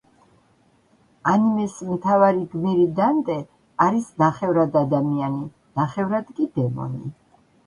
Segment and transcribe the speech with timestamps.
[1.33, 3.35] ანიმეს მთავარი გმირი დანტე
[3.89, 5.45] არის ნახევრად ადამიანი,
[5.83, 7.07] ნახევრად კი დემონი.